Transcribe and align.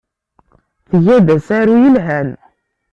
Tga-d 0.89 1.27
asaru 1.35 1.75
yelhan. 1.83 2.29